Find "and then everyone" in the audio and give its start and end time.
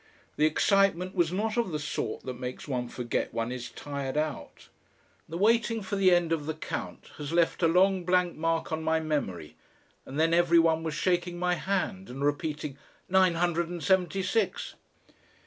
10.03-10.81